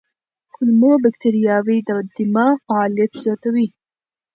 [0.53, 3.67] کولمو بکتریاوې د دماغ فعالیت زیاتوي.